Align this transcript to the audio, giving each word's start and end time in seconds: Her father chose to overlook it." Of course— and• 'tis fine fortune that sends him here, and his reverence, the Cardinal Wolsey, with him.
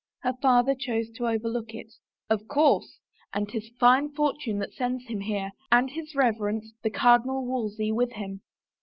Her 0.23 0.33
father 0.41 0.73
chose 0.73 1.11
to 1.11 1.27
overlook 1.27 1.75
it." 1.75 1.93
Of 2.31 2.47
course— 2.47 2.97
and• 3.35 3.47
'tis 3.51 3.69
fine 3.79 4.09
fortune 4.11 4.57
that 4.57 4.73
sends 4.73 5.05
him 5.05 5.19
here, 5.21 5.51
and 5.71 5.91
his 5.91 6.15
reverence, 6.15 6.73
the 6.81 6.89
Cardinal 6.89 7.45
Wolsey, 7.45 7.91
with 7.91 8.13
him. 8.13 8.41